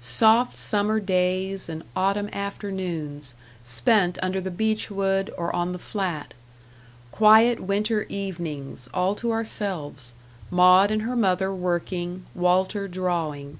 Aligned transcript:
Soft 0.00 0.56
summer 0.56 0.98
days 0.98 1.68
and 1.68 1.84
autumn 1.94 2.28
afternoons, 2.32 3.36
spent 3.62 4.18
under 4.20 4.40
the 4.40 4.50
beech 4.50 4.90
wood, 4.90 5.32
or 5.38 5.54
on 5.54 5.70
the 5.70 5.78
Flat. 5.78 6.34
Quiet 7.12 7.60
winter 7.60 8.02
evenings, 8.08 8.88
all 8.92 9.14
to 9.14 9.30
ourselves 9.30 10.12
Maud 10.50 10.90
and 10.90 11.02
her 11.02 11.14
mother 11.14 11.54
working, 11.54 12.26
Walter 12.34 12.88
drawing. 12.88 13.58